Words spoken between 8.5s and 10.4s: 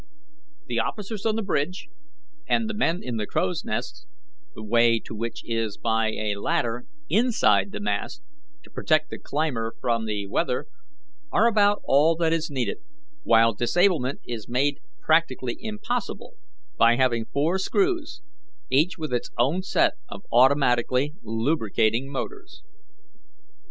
to protect the climber from the